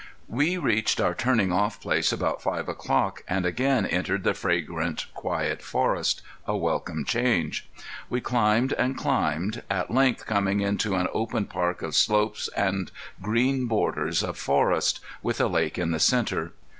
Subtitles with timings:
[0.27, 5.61] We reached our turning off place about five o'clock, and again entered the fragrant, quiet
[5.61, 7.69] forest a welcome change.
[8.09, 12.91] We climbed and climbed, at length coming into an open park of slopes and
[13.21, 16.51] green borders of forest, with a lake in the center.